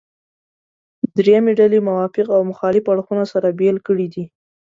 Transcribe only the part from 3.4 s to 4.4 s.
بېل کړي دي.